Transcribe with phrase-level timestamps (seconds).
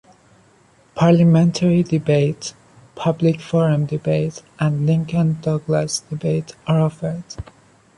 [0.95, 2.55] Parliamentary Debate,
[2.95, 7.23] Public Forum Debate and Lincoln Douglas Debate are offered.